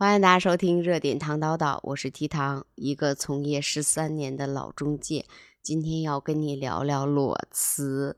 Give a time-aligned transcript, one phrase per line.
[0.00, 5.26] 欢迎大家收听热点糖叨叨，我是提糖，一个从业十三年的老中介。
[5.60, 8.16] 今天要跟你聊聊裸辞。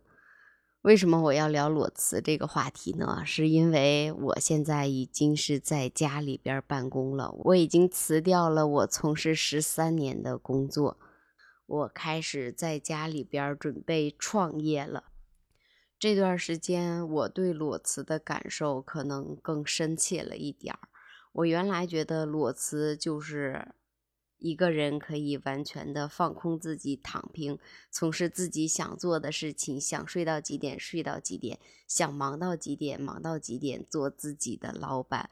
[0.83, 3.23] 为什么我要聊裸辞这个话题呢？
[3.25, 10.99] 是因为我现在已经是在家里边办公了，我已经辞掉了我从事十三年的工作，
[11.65, 15.05] 我开始在家里边准备创业了。
[15.99, 20.90] 这段时间，我对裸辞的感受可能更深切了一点儿。
[21.33, 23.75] 我原来觉得裸辞就是
[24.39, 27.59] 一个人可以完全的放空自己，躺平，
[27.91, 35.31] 从事自己想做的事情，想睡到几点睡到几点，想忙到几点忙到几点，做自己的老板，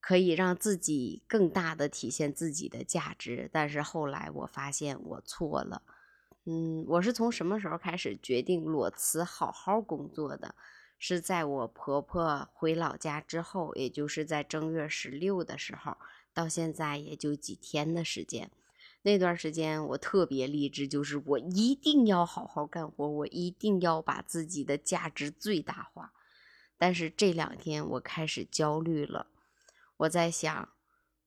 [0.00, 3.48] 可以让自己更大的体现自己的价值。
[3.52, 5.82] 但是后来我发现我错了，
[6.44, 10.54] 嗯，我是从什么时候开始决定裸辞，好好工作的？
[10.98, 15.98] 是在我婆婆回老家之后，也就是在正月十六的时候，
[16.32, 18.50] 到现在也就几天的时间。
[19.02, 26.12] 那段时间我特别励志，就是我一定要好好干活，我一定要把自己的价值最大化。
[26.78, 29.26] 但是这两天我开始焦虑了，
[29.98, 30.70] 我在想，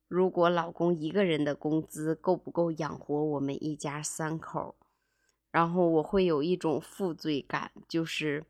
[0.07, 4.75] 如果老公一个人的工资够不够养活我们一家三口？
[5.51, 8.45] 然后我会有一种负罪感，就是。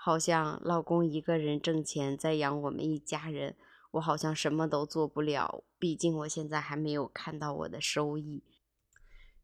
[0.00, 3.56] 好像老公一个人挣钱在养我们一家人，
[3.90, 5.64] 我好像什么都做不了。
[5.76, 8.44] 毕竟我现在还没有看到我的收益。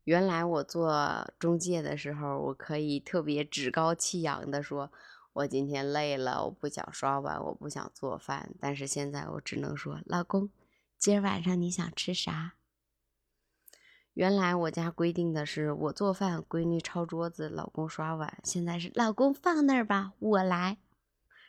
[0.05, 4.93] 原来我做中介的时候，我可以特别趾高气扬的说
[5.35, 10.51] ：“我今天累了，我不想刷碗，我不想做饭。”但是现在我只能说：“老公，
[10.97, 12.55] 今儿晚上你想吃啥？”
[14.15, 18.39] 原来我家规定的是我做饭，闺女抄桌子，老公刷碗。
[18.45, 20.79] 现在是老公放那儿吧，我来。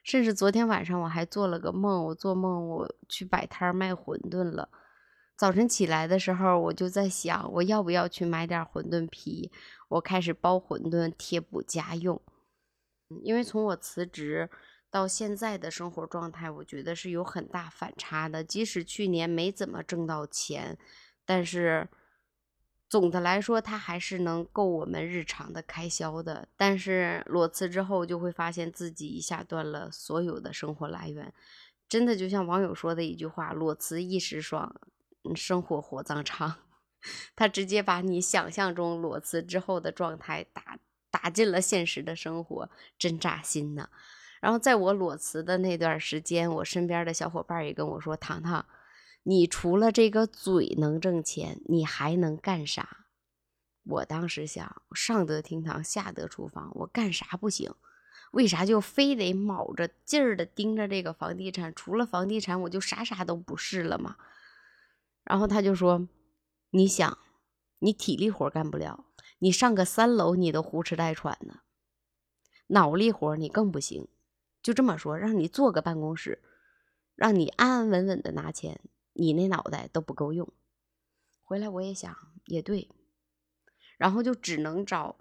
[0.03, 4.69] 甚至昨天晚上我还做了个梦，我做梦我去摆摊卖馄饨了。
[5.37, 9.51] 早晨起来的时候，我就在想，我要不要去买点馄饨皮？
[9.89, 12.19] 我开始包馄饨贴补家用。
[13.21, 14.49] 因为从我辞职
[14.89, 18.43] 到现在的生活状态，我觉得是有很大反差的。
[18.43, 20.79] 即使去年没怎么挣到钱，
[21.27, 21.87] 但是。
[22.87, 26.47] 总的来说，它还是能够我们日常的开销的。
[26.55, 31.33] 但是裸辞之后，就会发现自己一下断了所有的生活来源。
[31.89, 34.75] 真的就像网友说的一句话：“裸辞一时爽，
[35.35, 36.55] 生活火葬场。
[37.35, 40.77] ”他直接把你想象中裸辞之后的状态打
[41.11, 43.89] 打进了现实的生活，真扎心呐。
[44.41, 48.63] 然后在我裸辞的那段时间，我身边的小伙伴也跟我说：“糖糖。”
[49.27, 53.07] 你除了这个嘴能挣钱，你还能干啥？
[53.83, 57.73] 我当时想，上得厅堂，下得厨房，我干啥不行？
[58.33, 61.73] 为啥就非得卯着劲儿的盯着这个房地产？
[61.73, 64.15] 除了房地产，我就啥啥都不是了吗？
[65.23, 66.07] 然后他就说
[66.69, 67.17] ：“你想，
[67.79, 69.05] 你体力活干不了，
[69.39, 71.61] 你上个三楼你都呼哧带喘的，
[72.67, 74.07] 脑力活你更不行。
[74.61, 76.43] 就这么说，让你坐个办公室，
[77.15, 78.79] 让你安安稳稳的拿钱。”
[79.17, 80.51] 你那脑袋都不够用，
[81.41, 82.13] 回来我也想
[82.47, 82.89] 也对，
[83.97, 85.17] 然后就只能找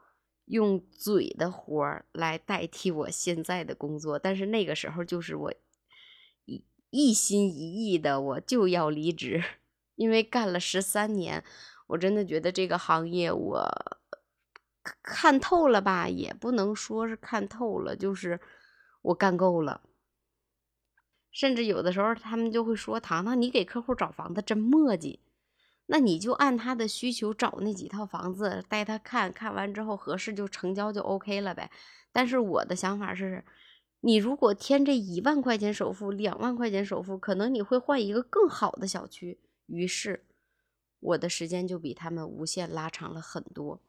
[0.47, 4.19] 用嘴的活儿来代替我现在的工作。
[4.19, 5.55] 但是那个时候就是我
[6.45, 9.43] 一一心一意的，我就要离职，
[9.95, 11.45] 因为干了十三年，
[11.87, 13.71] 我真的觉得这个行业我
[15.03, 18.41] 看透了吧，也不能说是看透了，就是
[19.03, 19.81] 我干够了。
[21.35, 25.19] 甚至有的时候，他们就会说：“糖糖，你给客户找房子真磨叽，
[25.87, 31.69] 那你就按他的需求找那几套房子，带他看看完之后合适就成交就 OK 了呗。”
[32.13, 33.45] 但是我的想法是，
[34.01, 39.41] 你如果添这一万块钱首付、两万块钱首付，可能你会换一个更好的小区。
[39.67, 40.25] 于是，
[41.01, 43.81] 我的时间就比他们无限拉长了很多。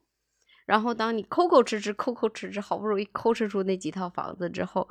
[0.65, 4.89] 然后，当你抠抠哧哧、抠抠哧哧，好不容易抠哧出那几套房子之后，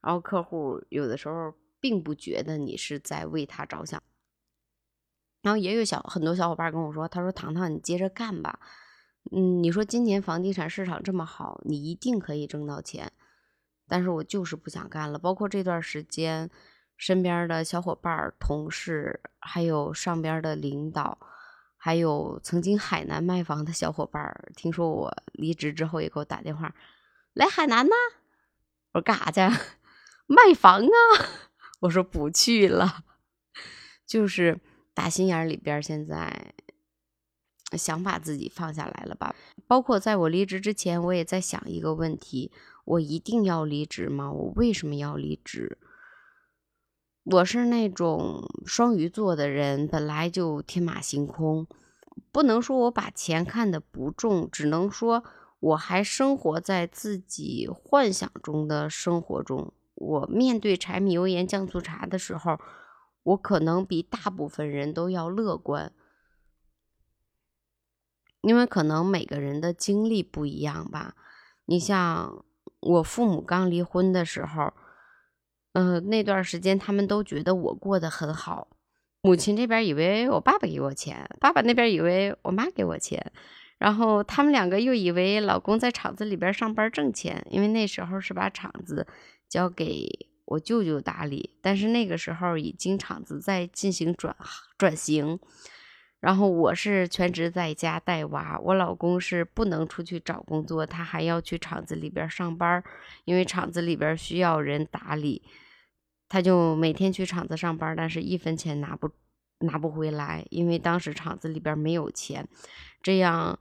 [0.00, 1.52] 然后客户有的时候。
[1.80, 4.02] 并不觉得你是在为他着想，
[5.42, 8.60] 然后也有小很多小伙伴跟我说，他说：“糖糖，你接着干吧，
[9.32, 13.10] 嗯，你说今年房地产市场这么好，你一定可以挣到钱。”
[13.88, 15.18] 但是我就是不想干了。
[15.18, 16.48] 包括这段时间，
[16.96, 21.18] 身边的小伙伴、同事，还有上边的领导，
[21.76, 26.72] 还有曾经海南卖房的小伙伴，听说我离职之后，也给我打电话，
[27.32, 27.92] 来海南呢？
[28.92, 29.40] 我说干啥去？
[30.28, 31.49] 卖房啊！
[31.80, 33.04] 我说不去了，
[34.06, 34.60] 就是
[34.94, 36.54] 打心眼里边现在
[37.72, 39.34] 想把自己放下来了吧。
[39.66, 42.50] 包括在我离职之前，我也在想一个问题：
[42.84, 44.30] 我一定要离职吗？
[44.30, 45.78] 我为什么要离职？
[47.24, 51.66] 我是那种双鱼座的人，本来就天马行空，
[52.32, 55.22] 不能说我把钱看得不重，只能说
[55.60, 59.72] 我还生活在自己幻想中的生活中。
[60.00, 62.58] 我面对柴米油盐酱醋茶的时候，
[63.22, 65.92] 我可能比大部分人都要乐观，
[68.40, 71.14] 因为可能每个人的经历不一样吧。
[71.66, 72.44] 你像
[72.80, 74.72] 我父母刚离婚的时候。
[75.72, 78.66] 嗯，那段时间他们都觉得我过得很好。
[79.22, 83.30] 母亲这边以为我爸爸给我钱，爸爸那边以为我妈给我钱，
[83.78, 89.06] 然后他们两个又以为老公在厂子里边上班挣钱，因为那时候是把厂子
[89.50, 90.08] 交给
[90.46, 94.34] 我舅舅打理，但是那个时候已经厂子在进行转
[94.78, 95.38] 转型。
[96.20, 102.84] 然后我是全职在家带娃，我老公是不能出去找工作，他还要去厂子里边上班，
[103.24, 105.42] 因为厂子里边需要人打理，
[106.28, 109.10] 他就每天去厂子上班，但是一分钱拿不
[109.60, 112.46] 拿不回来，因为当时厂子里边没有钱。
[113.02, 113.58] 这样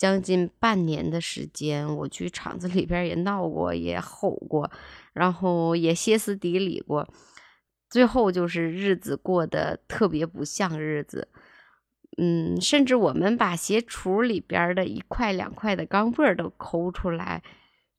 [0.00, 4.70] 将近半年的时间，我去厂子里边也闹过，也吼过，
[5.12, 7.06] 然后也歇斯底里过，
[7.90, 11.28] 最后就是日子过得特别不像日子。
[12.16, 17.42] 嗯，甚至我们把鞋橱里边的一块两块的钢镚都抠出来，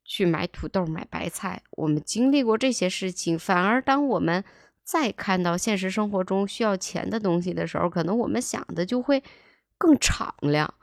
[0.04, 1.62] 去买土豆、买白菜。
[1.70, 4.42] 我们经历过这些事情，反而当我们
[4.82, 9.22] 再看到现实生活中需要钱的东西的时候，可能我们想的就会
[9.78, 10.74] 更敞亮。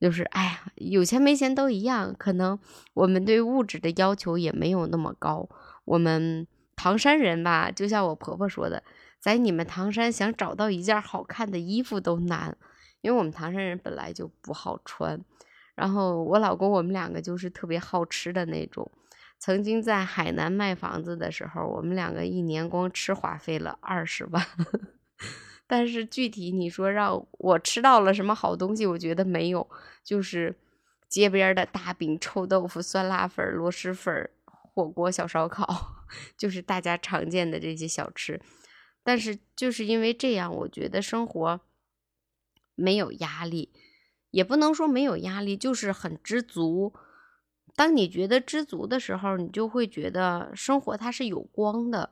[0.00, 2.14] 就是，哎呀，有钱没钱都一样。
[2.16, 2.58] 可能
[2.94, 5.48] 我们对物质的要求也没有那么高。
[5.84, 6.46] 我们
[6.76, 8.82] 唐山人吧，就像我婆婆说的。
[9.20, 12.56] 在你们唐山，想找到一件好看的衣服都难，
[13.00, 15.20] 因为我们唐山人本来就不好穿。
[15.74, 18.88] 然后我老公，我们两个就是特别好吃的那种。
[19.40, 24.44] 曾经在海南卖房子的时候，我们两个一年光吃花费了二十万。
[25.68, 29.68] 但是具体你说让我吃到了什么好东西，我觉得没有，
[30.02, 30.56] 就是
[31.08, 36.04] 街边的大饼、臭豆腐、酸辣粉、螺蛳粉、火锅、小烧烤，
[36.36, 38.40] 就是大家常见的这些小吃。
[39.04, 41.60] 但是就是因为这样，我觉得生活
[42.74, 43.72] 没有压力，
[44.30, 46.94] 也不能说没有压力，就是很知足。
[47.76, 52.10] 当你觉得知足的时候，你就会觉得生活它是有光的。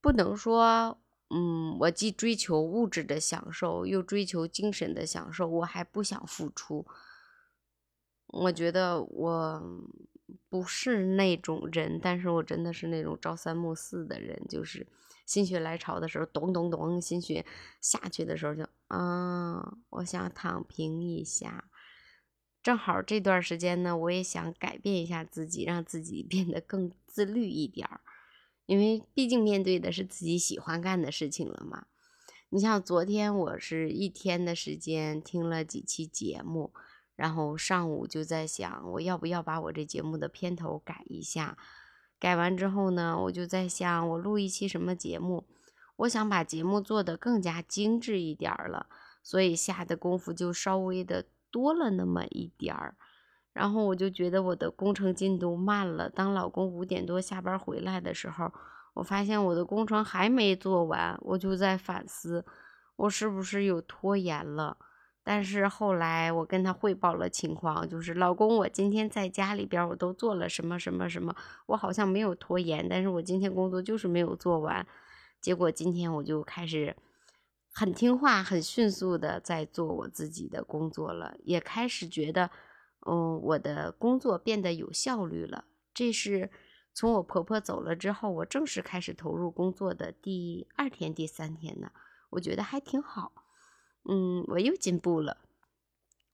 [0.00, 1.00] 不能说，
[1.30, 6.86] 嗯，我既追求物质的享受，又追求精神的享受，我还不想付出。
[8.28, 9.62] 我觉得我
[10.48, 14.86] 不是那种人，但是我真的是那种朝三暮四的人，就是。
[15.26, 17.44] 心血来潮的时候，咚咚咚，心血
[17.80, 21.68] 下去的时候就啊，我想躺平一下。
[22.62, 28.00] 正好这段时间呢，我也想改变一下自己，让自己变得更自律一点儿。
[28.66, 31.86] 因为毕竟面对的是自己喜欢干的事情了嘛。
[32.50, 36.72] 你像昨天，我是一天的时间听了几期节目，
[37.16, 41.56] 然后上午就在想，我要不要把我这节目的片头改一下。
[42.18, 45.44] 改完之后呢，我就在想，我录一期什么节目？
[45.96, 48.86] 我想把节目做得更加精致一点儿了，
[49.22, 52.96] 所以下的功夫就稍微的多了那么一点儿。
[53.56, 56.10] 然后我就觉得我的工程进度慢了。
[56.10, 58.52] 当老公五点多下班回来的时候，
[58.92, 62.44] 我发现我的工程还没做完，我就在反思，
[62.96, 64.76] 我是不是有拖延了？
[65.24, 71.34] 但是后来我跟他汇报了情况，就是老公，我今天在家里边我都做了什么什么什么，
[71.68, 74.86] 我好像没有拖延，但是我今天工作就是没有做完。
[75.40, 76.94] 结果今天我就开始
[77.72, 82.50] 很听话、很迅速的在做我自己的工作了，也开始觉得，
[83.06, 85.64] 嗯，我的工作变得有效率了。
[85.94, 86.50] 这是
[86.92, 91.92] 从我婆婆走了之后，我正式开始投入工作的第二天、第三天呢，
[92.30, 93.32] 我觉得还挺好。
[94.08, 95.38] 嗯，我又进步了。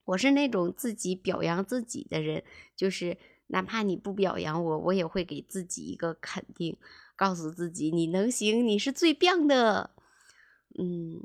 [0.05, 2.43] 我是那种自己表扬自己的人，
[2.75, 6.77] 就是哪怕你不表扬我，我也会给自己一个肯定，
[7.15, 9.91] 告诉自己你能行，你是最棒的。
[10.79, 11.21] 嗯，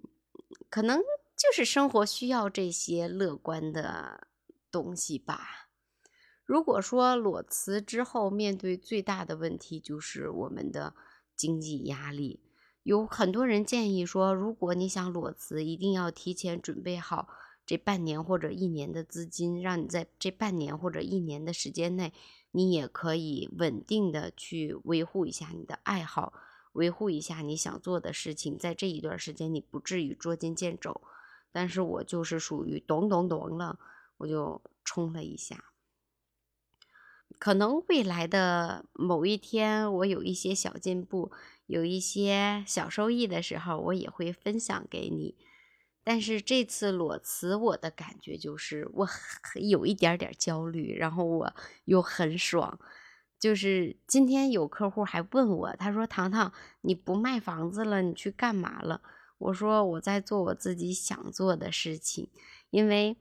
[0.69, 4.26] 可能就是生活需要这些乐观的
[4.77, 5.69] 东西吧。
[6.45, 10.93] 如果说裸辞之后面对最大的问题就是我们的
[11.35, 12.43] 经济压力。
[12.83, 17.27] 有很多人建议说，如果你想裸辞，一定要提前准备好
[17.65, 22.13] 这半年或者一年的资金，让你在这半年或者一年的时间内，
[22.51, 26.31] 你也可以稳定的去维护一下你的爱好，
[26.73, 31.01] 维护一下你想做的事情，在这一段时间你不至于捉襟见肘。
[31.51, 33.79] 但是我就是属于懂懂懂了，
[34.17, 35.65] 我就冲了一下。
[37.39, 41.31] 可能未来的某一天，我有一些小进步，
[41.65, 45.35] 有一些小收益的时候，我也会分享给你。
[46.03, 49.07] 但是这次裸辞，我的感觉就是我
[49.55, 51.53] 有一点点焦虑，然后我
[51.85, 52.79] 又很爽。
[53.37, 59.01] 就是今天有客户还问我，他说：“糖糖，你不卖房子了，你去干嘛了？”
[59.37, 62.31] 我说：“我在做我自己想做的事情，
[62.71, 63.15] 因为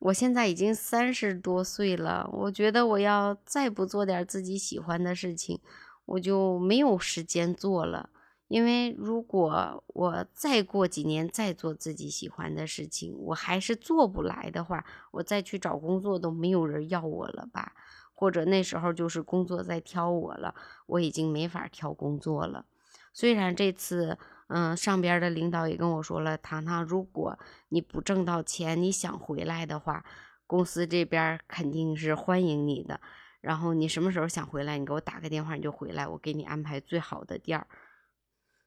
[0.00, 5.60] 我现在已经三十多岁了，我觉得我要再不做点自己喜欢的事情，
[6.04, 8.10] 我就没有时间做了。
[8.48, 17.72] 因为如果我再过几年再做自己喜欢的事情，我还是做不来的话，我再去找工作都没有人要我了吧？”
[18.18, 20.54] 或者那时候就是工作在挑我了，
[20.86, 22.64] 我已经没法挑工作了。
[23.12, 27.38] 虽然这次，嗯，上边的领导也跟我说了，糖糖，如果
[27.68, 30.04] 你不挣到钱，你想回来的话，
[30.46, 33.00] 公司这边肯定是欢迎你的。
[33.40, 37.66] 然后你什么时候想回来，你给我打个电话，你就回来，我给你安排最好的店儿。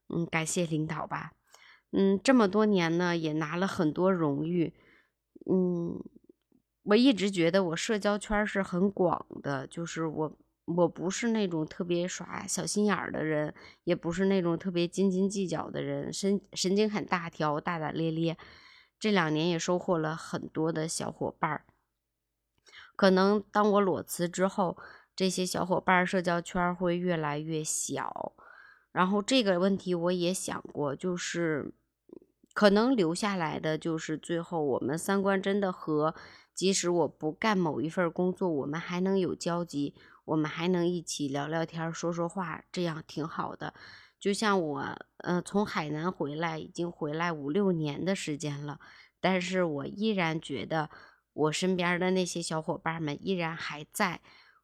[0.07, 1.33] 嗯，感谢领导吧。
[1.91, 4.73] 嗯，这么多年呢，也拿了很多荣誉。
[5.49, 6.01] 嗯。
[6.83, 10.37] 我一直觉得我社交圈是很广的，就是我
[10.77, 18.37] 我不是那种特别耍小心眼儿的人，也不是那种特别斤斤计较的人，神神经很大条，大大咧咧。
[18.99, 21.65] 这两年也收获了很多的小伙伴儿。
[22.95, 24.77] 可能当我裸辞之后，
[25.15, 28.33] 这些小伙伴儿社交圈儿会越来越小。
[28.91, 31.73] 然后这个问题我也想过，就是
[32.53, 36.13] 可能留下来的就是最后我们三观真的合。
[36.53, 39.95] 即使我不干某一份工作，我们还能有交集，
[40.29, 43.73] 我们还能一起聊聊天、说说话，这样挺好的。
[44.19, 48.79] 就像我，呃，从海南回来，已经回来五六年的时间了，
[49.19, 50.89] 但是我依然觉得
[51.33, 54.21] 我身边的那些小伙伴们依然还在。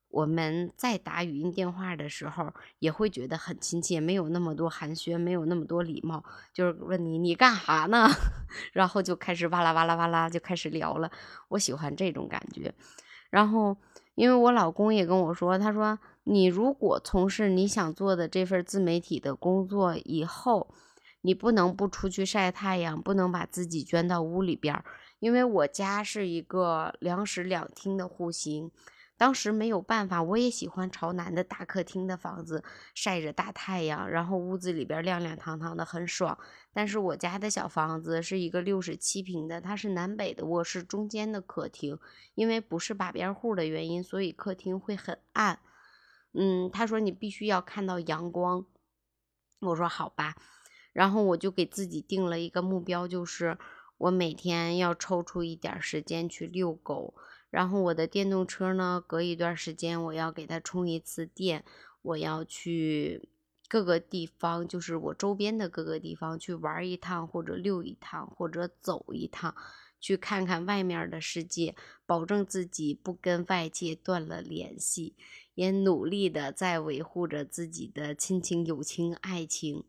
[0.09, 8.07] 我们在打语音电话的时候，也会觉得很亲切，没有那么多寒暄，没有那么多礼貌，就是问你你干哈呢？
[8.71, 11.11] 然后就开始哇啦哇啦哇啦就开始聊了。
[11.49, 12.73] 我喜欢这种感觉。
[13.29, 13.75] 然后，
[14.15, 20.73] 因为我老公也跟我说，他说你如果从事你想做的这份自媒体的工作以后，
[21.21, 24.83] 你不能不出去晒太阳，不能把自己圈到屋里边，
[25.19, 28.71] 因为我家是一个两室两厅的户型。
[29.17, 36.37] 当时没有办法，我也喜欢朝南的大客厅的房子，晒着大太阳，然后屋子里边亮亮堂堂的，很爽。
[36.73, 41.97] 但是我家的小房子是一个六十七平的，它是南北的卧室中间的客厅，
[42.33, 45.59] 因为不是把边户的原因，所以客厅会很暗。
[46.33, 48.65] 嗯，他说你必须要看到阳光，
[49.61, 50.35] 我说好吧，
[50.91, 53.57] 然后我就给自己定了一个目标，就是
[53.97, 57.13] 我每天要抽出一点时间去遛狗。
[57.55, 61.63] 然后我的电动车呢，隔一段时间我要给它充一次电，
[62.01, 63.29] 我要去
[63.69, 69.55] 各个地方，就是我周边的各个地方去玩一趟，或者溜一趟，或者走一趟，
[70.01, 75.15] 去看看外面的世界，保证自己不跟外界断了联系，
[75.53, 79.85] 也努力的在维护着自己的亲情、友情、爱情。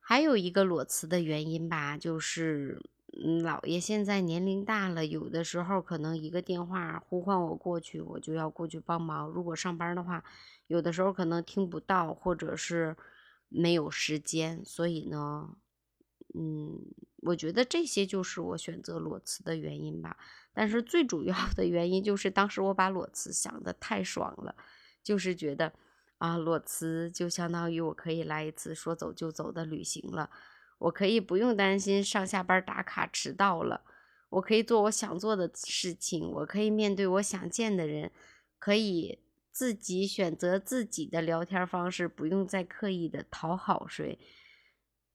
[0.00, 2.82] 还有一个裸辞的原因吧，就是。
[3.24, 9.26] 嗯，姥爷现在年龄大了，有的时候可能一个电话呼唤我过去，我就要过去帮忙。
[9.26, 10.22] 如果上班的话，
[10.66, 12.94] 有的时候可能听不到，或者是
[13.48, 14.62] 没有时间。
[14.64, 15.56] 所以呢，
[16.34, 16.78] 嗯，
[17.22, 20.18] 我觉得这些就是我选择裸辞的原因吧。
[20.52, 24.54] 但是最主要的原因就是当时我把裸辞想的太爽了，
[25.02, 25.72] 就是觉得
[26.18, 30.28] 啊，裸辞就相当于我可以来一次说走就走的旅行了。
[30.78, 33.82] 我可以不用担心上下班打卡迟到了，
[34.28, 38.12] 我可以做我想做的事情，我可以面对我想见的人，
[38.58, 39.18] 可以
[39.50, 44.18] 自己选择自己的聊天方式，不用再刻意的讨好谁。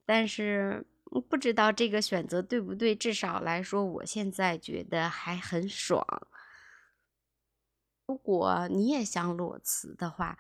[0.04, 0.86] 但是
[1.30, 6.04] 不知道这个选择对不对，至少来说，我现在觉得还很爽。
[8.08, 10.38] 如果你也想裸辞的话，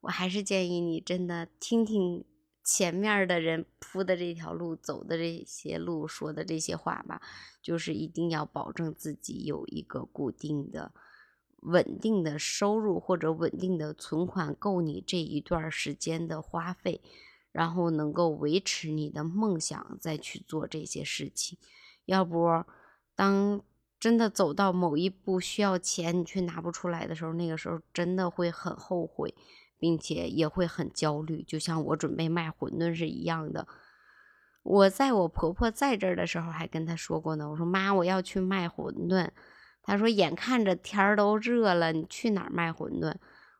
[0.00, 2.24] 我还是建议你真的听听。
[2.64, 7.20] 前面的人铺的这条路，走的这些路，说的这些话吧，
[7.60, 10.92] 就是一定要保证自己有一个固定的、
[11.62, 17.00] 稳定的收入或者稳定的存款，够你这一段时间的花费，
[17.50, 21.58] 然后能够维持你的梦想，再去做这些事情。
[22.04, 22.64] 要不，
[23.14, 23.60] 当
[23.98, 29.34] 真的走到某一步需要钱，你却拿不出来的时候，那个时候真的会很后悔。
[29.82, 33.66] 并且也会很焦虑，就像我准备卖馄饨是一样的。
[34.62, 39.28] 我在我婆婆在这儿的时候还跟她说过呢，我说妈，我要去卖馄饨。
[39.82, 43.12] 她说眼看着天儿都热了，你去哪儿卖馄饨？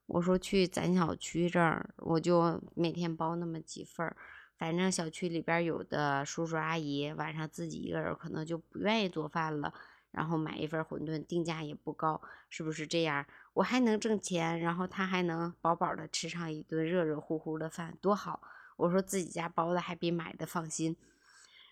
[0.07, 4.17] 我说去咱小区这儿，我就每天包那么几份儿。
[4.57, 9.75] 反正小区里边有的叔叔阿姨晚上自己一个人可能就不愿意做饭了，
[10.13, 13.27] 然后买一份馄饨，定价也不高，是不是这样？
[13.55, 18.41] 我还能挣钱，然后他还能饱饱的吃上一顿热热乎乎的饭，多好！
[18.77, 20.97] 我说自己家包的还比买的放心。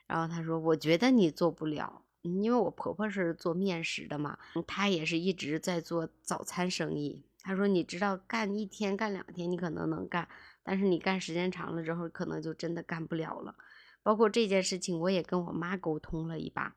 [0.07, 10.29] 然后他说：“我觉得你做不了，因为我婆婆是做面食的嘛，她也是一直在做早餐生意。”他说：“你知道，干一天、干两天，你可能能干，
[10.63, 13.55] 但是你干时间长了之后，可能就真的干不了了。
[14.03, 16.77] 包括这件事情，我也跟我妈沟通了一把。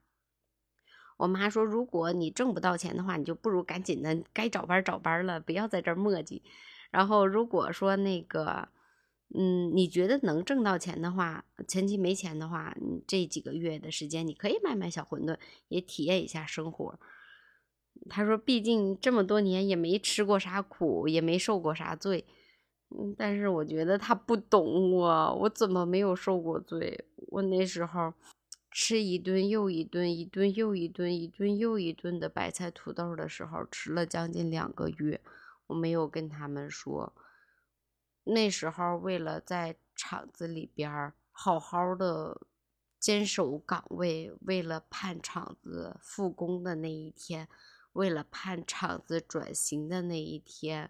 [1.17, 6.41] 我妈说，如果你挣不到钱的话，你就不如赶紧的该找班找班了，不要在这儿磨叽。
[6.91, 8.67] 然后如果说那个，
[9.35, 15.37] 嗯，你觉得能挣到钱的话，前期没钱的话，你这几个月的时间，你可以卖卖小馄饨，
[15.69, 16.99] 也体验一下生活。”
[18.09, 22.25] 他说：“毕竟这么多年也没吃过啥苦，也没受过啥罪。
[22.89, 27.05] 嗯，但是我觉得他不懂我，我怎么没有受过罪？
[27.29, 28.13] 我那时候
[28.73, 35.21] 吃一顿又一顿，一顿又一顿，一顿又一顿的白菜土豆的时候，吃了将近两个月。
[35.67, 37.13] 我没有跟他们说，
[38.23, 42.41] 那时候为了在厂子里边好好的
[42.99, 47.47] 坚守岗位，为了盼厂子复工的那一天。”
[47.93, 50.89] 为了盼厂子转型的那一天，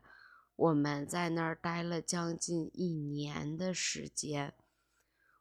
[0.56, 4.54] 我们在那儿待了将近一年的时间。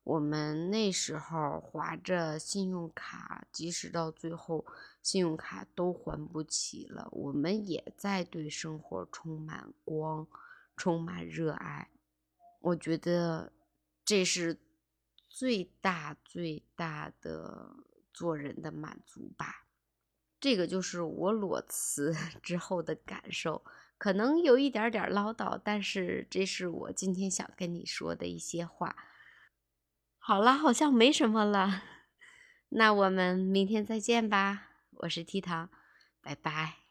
[0.05, 4.67] 我们那时候划着信用卡，即使到最后
[5.01, 10.27] 信用卡都还不起了，我们也在对生活充满光，
[10.77, 11.89] 充满热爱。
[12.61, 13.53] 我觉得
[14.05, 14.59] 这是
[15.29, 17.77] 最大最大的
[18.13, 19.67] 做人的满足吧。
[20.41, 23.65] 这个就是我裸辞 之后的感受，
[23.99, 28.97] 可能有一点点唠叨，但是这是我今天想跟你说的一些话。
[30.25, 31.83] 好了，好像没什么了，
[32.71, 34.69] 那我们明天再见吧。
[34.99, 35.69] 我是 T 糖，
[36.23, 36.82] 拜拜。